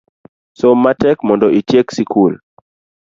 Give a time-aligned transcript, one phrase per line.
[0.59, 2.33] Som matek mondo itiek sikul